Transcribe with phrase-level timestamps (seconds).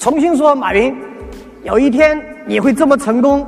[0.00, 0.96] 重新说，马云，
[1.62, 3.46] 有一天你会这么成功，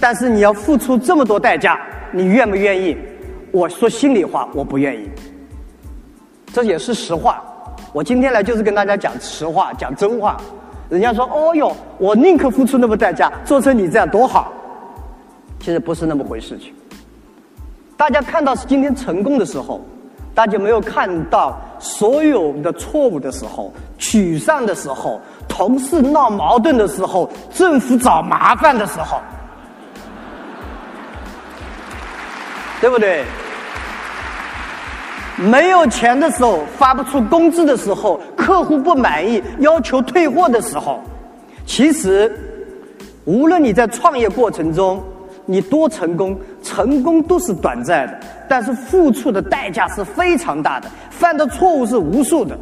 [0.00, 2.96] 但是你要付出这么多代价，你愿不愿意？
[3.52, 5.08] 我说心里话，我不愿意。
[6.52, 7.40] 这也是实话。
[7.92, 10.36] 我今天来就是跟大家讲实话，讲真话。
[10.90, 14.52] 人家说：“哦哟，我宁可付出那么代价，做成你这样多好。”
[15.60, 16.58] 其实不是那么回事。
[16.58, 16.74] 情
[17.96, 19.80] 大家看到是今天成功的时候，
[20.34, 29.20] 大家没有看到所有的错误的时候、沮丧的时候、同事闹矛盾的时候、政府找麻烦的时候，
[32.80, 33.24] 对不对？
[35.36, 41.00] 没有钱的时候，发不出工资的时候，客户不满意，要求退货的时候，
[41.66, 42.30] 其实，
[43.24, 45.02] 无论你在创业过程中
[45.46, 46.38] 你多成功，
[46.72, 48.18] 成功都是短暂的，
[48.48, 52.58] 但是付出的代价是非常大的，犯的错误是无数的。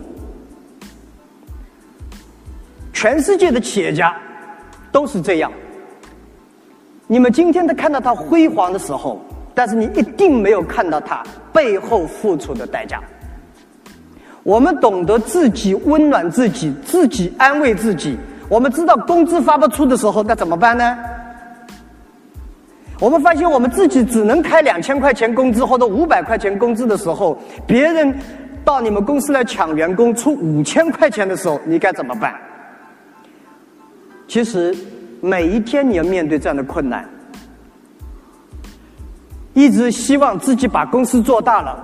[2.92, 4.14] 全世界的企业家
[4.90, 5.50] 都是这样。
[7.06, 9.20] 你们今天在看到他辉煌的时候。
[9.52, 12.98] 但是你一定没有看到他背后付出的代价。
[14.42, 18.16] 我们懂得自己温暖自己，自己安慰自己。
[18.48, 20.96] 我们知道工资发不出的时候，那怎么办呢？
[23.00, 28.14] 我们发现我们自己只能开两千块钱工资或者五百块钱工资的时候，别人
[28.62, 32.34] 到你们公司来抢员工出五千块钱的时候，你该怎么办？
[34.28, 34.76] 其实
[35.22, 37.08] 每一天你要面对这样的困难。
[39.54, 41.76] 一直希望自己把公司做大了，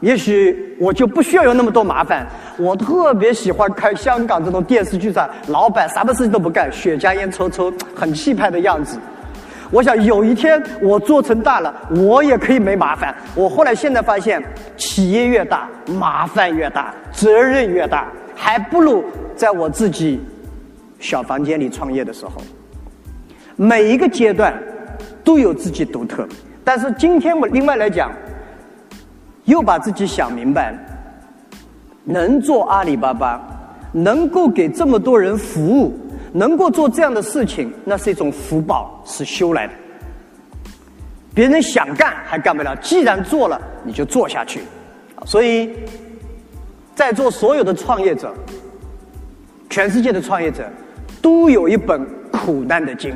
[0.00, 2.26] 也许我就不需要有那么多麻烦。
[2.58, 8.98] 我特别喜欢看香港这种电视剧上，老板什么事情都不干，雪茄烟抽抽，很气派的样子。
[9.70, 13.14] 我想有一天我做成大了，我也可以没麻烦。
[13.34, 14.42] 我后来现在发现，
[14.76, 20.20] 企业越大，麻烦越大，责任越大，还不如在我自己
[20.98, 22.32] 小房间里创业的时候。
[23.56, 24.54] 每一个阶段
[25.24, 26.26] 都有自己独特。
[26.62, 28.12] 但是今天我另外来讲，
[29.44, 30.78] 又把自己想明白了，
[32.04, 33.40] 能做阿里巴巴，
[33.92, 35.96] 能够给这么多人服务，
[36.36, 39.72] 能够做这样的事情，那是一种福报，是修来的。
[41.34, 44.60] 别人想干还干不了，既然做了，你就做下去。
[45.24, 45.70] 所以，
[46.94, 48.34] 在座所有的创业者，
[49.70, 50.68] 全世界的创业者，
[51.22, 53.14] 都有一本苦难的经，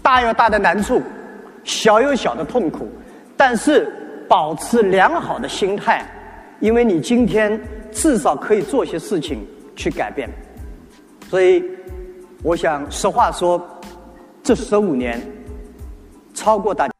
[0.00, 1.02] 大有大的难处。
[1.64, 2.86] 小有小的痛苦，
[3.36, 3.90] 但是
[4.28, 6.06] 保持良好的心态，
[6.60, 7.60] 因为你今天
[7.90, 9.44] 至少可以做些事情
[9.74, 10.28] 去改变。
[11.30, 11.64] 所以，
[12.44, 13.58] 我想实话说，
[14.42, 15.18] 这十五年
[16.34, 16.93] 超过大。